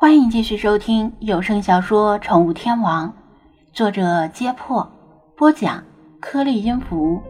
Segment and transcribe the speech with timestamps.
[0.00, 3.08] 欢迎继续收听有声小说《宠物天王》，
[3.74, 4.90] 作者：揭破，
[5.36, 5.84] 播讲：
[6.22, 7.22] 颗粒音符，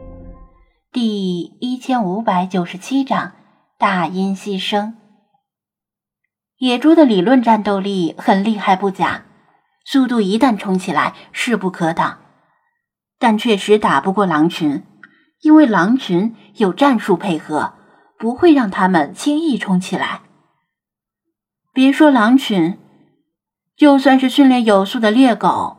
[0.93, 3.33] 第一千五百九十七章：
[3.77, 4.93] 大音牺牲。
[6.59, 9.25] 野猪的理论战斗力很厉害不假，
[9.85, 12.19] 速度一旦冲起来势不可挡，
[13.19, 14.85] 但确实打不过狼群，
[15.41, 17.73] 因为狼群有战术配合，
[18.17, 20.21] 不会让他们轻易冲起来。
[21.73, 22.79] 别说狼群，
[23.77, 25.77] 就算是训练有素的猎狗，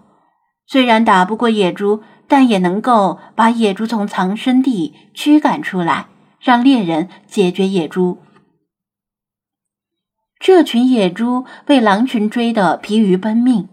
[0.66, 6.07] 虽然打不过野猪，但也能够把野猪从藏身地驱赶出来，
[6.39, 8.19] 让猎人解决野猪。
[10.39, 13.67] 这群野猪被狼群追得疲于奔命，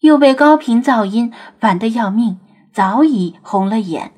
[0.00, 2.40] 又被高频噪音烦得要命，
[2.72, 4.12] 早已红了眼，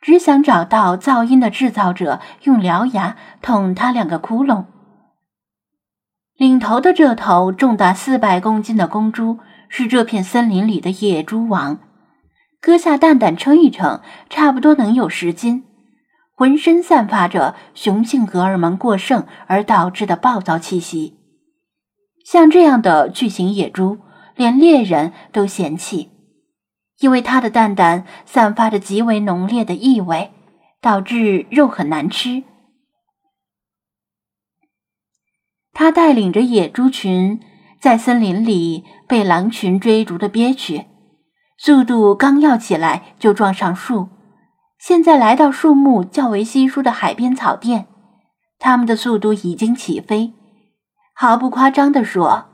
[0.00, 4.66] 只想找到噪音的制造者，用獠牙捅他两个窟窿。
[6.36, 9.38] 领头的这头重达四百公斤的公猪
[9.70, 11.78] 是这片森林里的野猪王，
[12.60, 15.64] 割下蛋蛋称一称，差不多能有十斤，
[16.34, 21.16] 浑身散发着雄性荷尔蒙过剩而导致的暴躁气息。
[22.22, 23.98] 像这样的巨型野猪，
[24.34, 26.10] 连猎人都嫌弃，
[27.00, 30.32] 因为它的蛋蛋散发着极为浓烈的异味，
[30.82, 32.42] 导致肉很难吃。
[35.78, 37.38] 他带领着野猪群
[37.78, 40.86] 在森林里被狼群追逐的憋屈，
[41.58, 44.08] 速度刚要起来就撞上树。
[44.78, 47.84] 现在来到树木较为稀疏的海边草甸，
[48.58, 50.32] 他们的速度已经起飞。
[51.12, 52.46] 毫不夸张地说，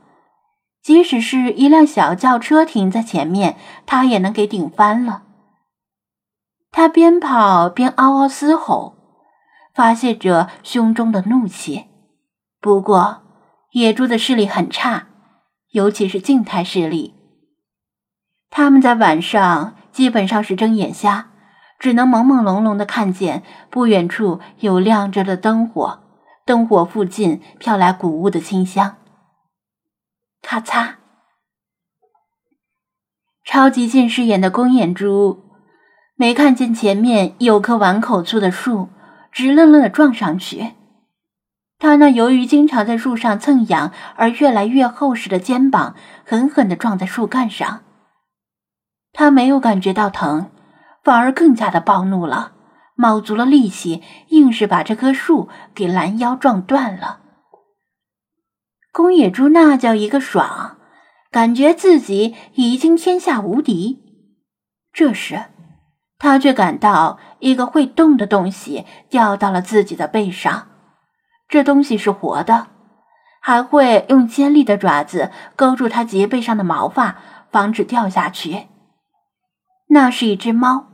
[0.81, 5.23] 即使是一辆小轿车停在前面，他也能给顶翻了。
[6.73, 8.95] 他边跑边嗷嗷嘶吼，
[9.73, 11.85] 发泄着胸中的怒气。
[12.63, 13.23] 不过，
[13.71, 15.07] 野猪的视力很差，
[15.71, 17.13] 尤其是静态视力。
[18.49, 21.31] 他们在晚上基本上是睁眼瞎，
[21.77, 26.03] 只能朦朦胧胧的看见不远处有亮着的灯火，
[26.45, 28.95] 灯火附近飘来谷物的清香。
[30.41, 30.93] 咔嚓！
[33.43, 35.43] 超级近视眼的公眼猪
[36.15, 38.87] 没看见前面有棵碗口粗的树，
[39.33, 40.75] 直愣愣的撞上去。
[41.83, 47.81] 他那由于经常在树上蹭痒而越来越厚实的肩膀，狠狠地撞在树干上。
[49.11, 50.49] 他没有感觉到疼，
[51.03, 52.53] 反而更加的暴怒了，
[52.95, 57.19] 卯足了力气，硬是把这棵树给拦腰撞断了。
[58.93, 60.77] 公野猪那叫一个爽，
[61.31, 63.99] 感觉自己已经天下无敌。
[64.93, 65.47] 这时，
[66.17, 70.69] 他却感到一个会动的东西掉到了自己的背上。
[71.53, 72.65] 这东西是活的，
[73.39, 77.17] 还会用尖利的爪子勾住它脊背上的毛发，
[77.51, 78.69] 防止掉下去。
[79.89, 80.87] 那是一只猫，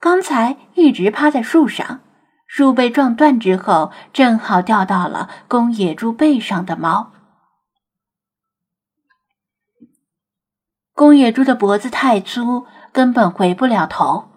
[0.00, 2.00] 刚才一直趴在树上，
[2.46, 7.12] 树被撞断之后，正好掉到了公野猪背上的猫。
[10.94, 12.64] 公野猪的脖子太粗，
[12.94, 14.30] 根本回不了头，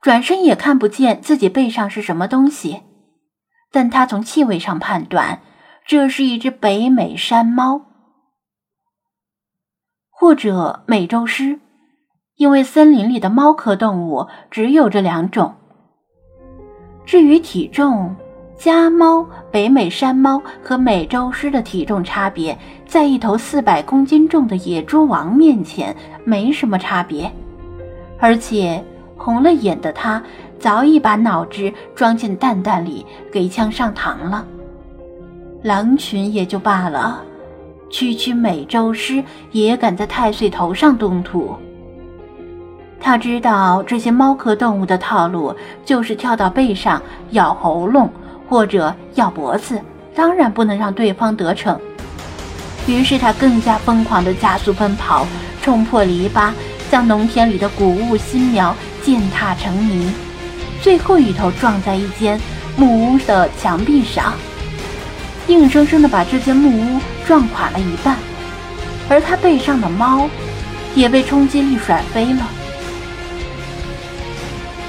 [0.00, 2.84] 转身也看不见自己背上是什么东西。
[3.72, 5.40] 但他从气味上判断，
[5.86, 7.82] 这是一只北美山猫，
[10.10, 11.60] 或者美洲狮，
[12.36, 15.54] 因为森林里的猫科动物只有这两种。
[17.04, 18.16] 至于体重，
[18.56, 27.30] 家猫、北美山猫和美洲狮的体重差别，在一头四百公斤重的野猪王面前没什么差别，
[28.18, 28.84] 而且
[29.16, 30.22] 红了眼的他。
[30.60, 34.46] 早已把脑汁装进蛋蛋里，给呛上膛了。
[35.62, 37.22] 狼群也就罢了，
[37.90, 41.56] 区区美洲狮也敢在太岁头上动土。
[43.00, 47.00] 他知道这些猫科动物的套路，就是跳到背上
[47.30, 48.10] 咬喉咙
[48.46, 49.80] 或者咬脖子，
[50.14, 51.80] 当然不能让对方得逞。
[52.86, 55.26] 于是他更加疯狂地加速奔跑，
[55.62, 56.52] 冲破篱笆，
[56.90, 60.12] 将农田里的谷物新苗践踏成泥。
[60.82, 62.40] 最后一头撞在一间
[62.76, 64.32] 木屋的墙壁上，
[65.46, 68.16] 硬生生的把这间木屋撞垮了一半，
[69.08, 70.28] 而他背上的猫
[70.94, 72.48] 也被冲击力甩飞了。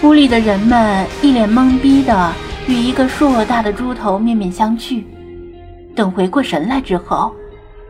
[0.04, 2.32] 屋里的人们一脸懵逼的
[2.68, 5.04] 与一个硕大的猪头面面相觑，
[5.94, 7.36] 等回过神来之后，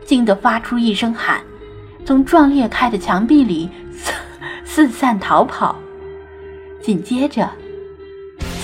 [0.04, 1.40] 惊得发出一声喊，
[2.04, 4.12] 从撞裂开的墙壁里四
[4.64, 5.76] 四散逃跑，
[6.82, 7.48] 紧接着。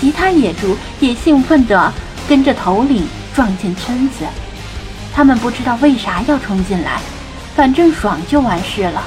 [0.01, 1.93] 其他野猪也兴奋地
[2.29, 4.25] 跟着头领撞进村子，
[5.15, 7.01] 他们不知道为啥要冲进来，
[7.57, 9.03] 反正爽就完事了。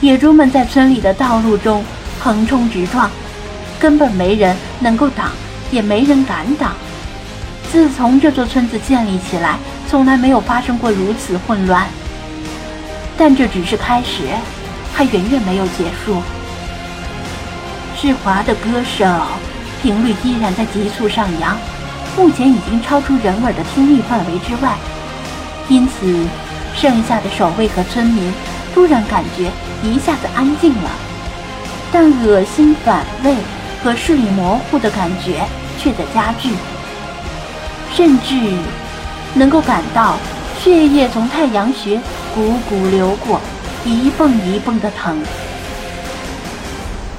[0.00, 1.84] 野猪们在村里的道路中
[2.20, 3.10] 横冲直撞，
[3.78, 5.30] 根本没人能够挡，
[5.70, 6.74] 也没人敢挡。
[7.70, 9.58] 自从这座村子建立起来，
[9.88, 11.86] 从来没有发生过如此混乱。
[13.16, 14.22] 但这只是开始，
[14.92, 16.20] 还远远没有结束。
[17.98, 19.20] 志华的歌声
[19.82, 21.56] 频率依然在急速上扬，
[22.16, 24.74] 目前已经超出人耳的听力范围之外。
[25.68, 26.26] 因此，
[26.74, 28.32] 剩下的守卫和村民
[28.74, 29.50] 突然感觉
[29.82, 30.90] 一下子安静了，
[31.90, 33.34] 但恶心、反胃
[33.82, 35.42] 和视力模糊的感觉
[35.78, 36.50] 却在加剧。
[37.94, 38.34] 甚至
[39.32, 40.16] 能够感到
[40.62, 41.98] 血液从太阳穴
[42.36, 43.40] 汩汩流过，
[43.86, 45.18] 一蹦一蹦的疼。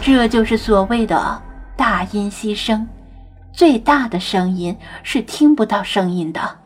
[0.10, 1.44] 这就是所谓的
[1.76, 2.88] 大音希声，
[3.52, 6.60] 最大的声音是听不到声音的。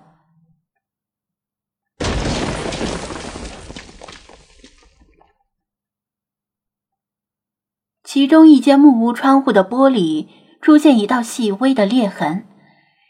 [8.03, 10.27] 其中一间木屋窗户的玻璃
[10.61, 12.45] 出现一道细微的裂痕。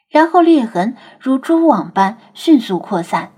[0.10, 3.34] 然后裂痕如蛛网般迅速扩散，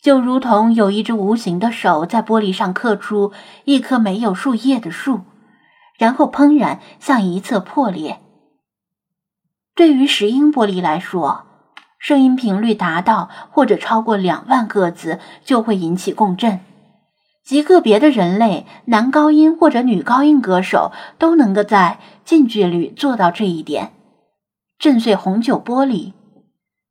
[0.00, 3.32] 就如同有一只无形的手在玻璃上刻出
[3.64, 5.22] 一棵没有树叶的树，
[5.98, 8.20] 然后砰然向一侧破裂。
[9.74, 11.46] 对于石英玻璃来说，
[11.98, 16.60] 声音频率达到或者超过两万个兹就会引起共振，
[17.42, 23.92] 极个别的人类男高音或者女高音歌手都能够在近距离做到这一点。
[24.78, 26.12] 震碎红酒玻璃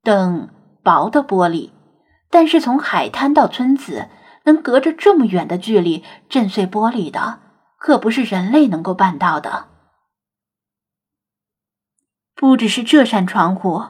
[0.01, 0.49] 等
[0.81, 1.69] 薄的玻璃，
[2.29, 4.07] 但是从海滩到村子，
[4.45, 7.39] 能隔着这么远的距离震碎玻璃的，
[7.83, 9.67] 可不是人类能够办到的。
[12.33, 13.83] 不只是这扇窗户，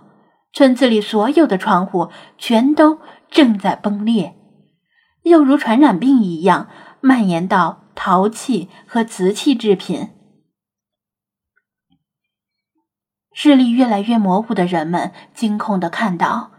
[0.52, 2.10] 村子里所有的窗户
[2.40, 3.00] 全都
[3.30, 4.36] 正在崩裂，
[5.22, 6.70] 又如传染病一样
[7.02, 10.10] 蔓延到陶器和瓷器制品。
[13.32, 16.52] 视力越来越模糊的人们惊恐地看到，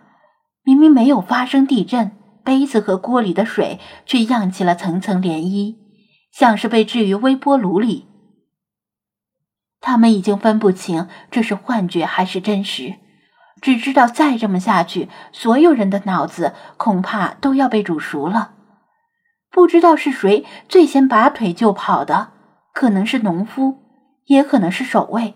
[0.63, 5.75] 明明没有发生地震，杯子和锅里的水却漾起了层层涟漪，
[6.35, 8.09] 像是被置于微波炉里。
[9.81, 12.95] 他们已经分不清这是幻觉还是真实，
[13.61, 18.55] 只知道再这么下去，所有人的脑子恐怕都要被煮熟了。
[19.49, 22.33] 不知道是谁最先拔腿就跑的，
[22.73, 23.77] 可能是农夫，
[24.25, 25.35] 也可能是守卫。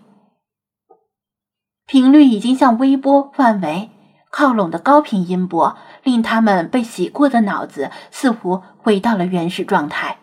[1.85, 3.89] 频率已经向微波范围
[4.29, 10.18] 靠拢的高频音波，令他们被洗过的脑子似乎回到了原始状态，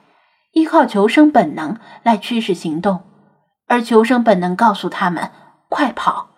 [0.56, 3.02] 依靠求生本能来驱使行动，
[3.66, 5.30] 而求生本能告诉他们：
[5.68, 6.30] 快跑！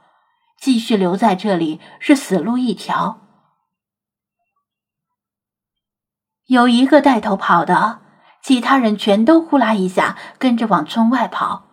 [0.60, 3.20] 继续留在这里是死路一条。
[6.46, 8.00] 有一个带头跑的，
[8.42, 11.66] 其他人全都呼啦一下跟着往村外跑。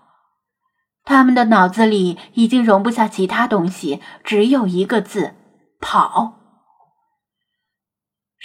[1.04, 5.34] 他们的脑子里已经容不下其他东西，只有一个字：
[5.82, 6.45] 跑。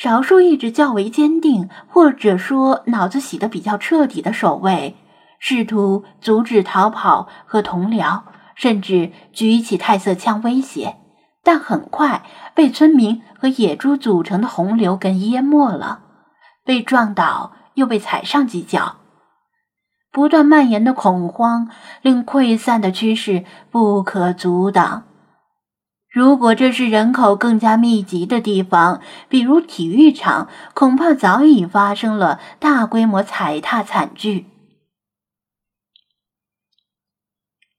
[0.01, 4.97] 少数意志较为坚定，或者说脑子洗得比较彻底的守卫，
[5.39, 8.23] 试图阻止逃跑和同僚，
[8.55, 10.97] 甚至举起太色枪威胁，
[11.45, 12.23] 但很快
[12.55, 16.01] 被村民和野猪组成的洪流给淹没了，
[16.65, 18.97] 被撞倒又被踩上几脚。
[20.11, 21.69] 不断蔓延的恐慌
[22.01, 25.03] 令溃散的趋势不可阻挡。
[26.11, 34.47] 如果这是人口更加密集的地方，比如体育场，恐怕早已发生了大规模踩踏惨剧。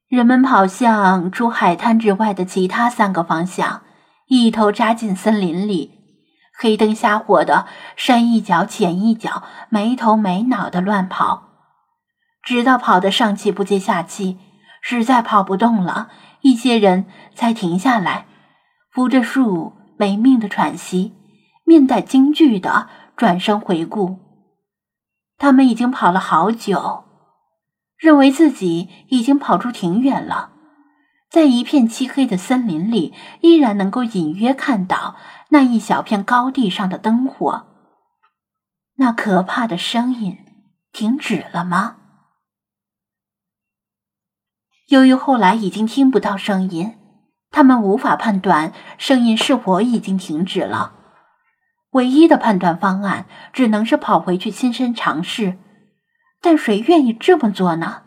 [0.08, 3.82] 人们跑向除海滩之外的其他三个方向，
[4.28, 5.90] 一头扎进森林里，
[6.58, 11.50] 黑灯瞎火的，深一脚浅一脚，没头没脑的乱跑。
[12.42, 14.38] 直到跑得上气不接下气，
[14.80, 16.08] 实在跑不动了，
[16.42, 18.26] 一些人才停下来，
[18.90, 21.14] 扶着树没命的喘息，
[21.64, 24.18] 面带惊惧的转身回顾。
[25.38, 27.04] 他们已经跑了好久，
[27.96, 30.50] 认为自己已经跑出挺远了，
[31.30, 35.16] 在一片漆黑的森林里，依然能够隐约看到
[35.48, 37.66] 那一小片高地上的灯火。
[38.96, 40.38] 那可怕的声音
[40.92, 41.96] 停止了吗？
[44.88, 46.98] 由于后来已经听不到声音，
[47.50, 50.94] 他们无法判断声音是否已经停止了。
[51.92, 55.58] 唯一的判断方案只能是跑回去亲身尝试，
[56.40, 58.02] 但谁愿意这么做呢？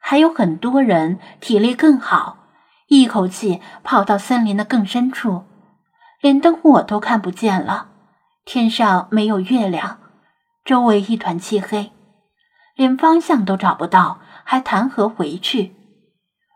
[0.00, 2.38] 还有很多人体力更好，
[2.86, 5.44] 一口气跑到森林的更深处，
[6.20, 7.88] 连灯火都看不见了，
[8.44, 9.98] 天上没有月亮，
[10.64, 11.90] 周围一团漆黑，
[12.76, 15.74] 连方向都找不到，还谈何回去？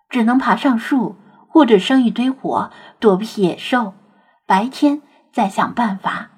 [0.08, 1.16] 只能爬上树，
[1.48, 2.70] 或者生一堆火，
[3.00, 3.94] 躲避野兽。
[4.46, 6.30] 白天再想办法。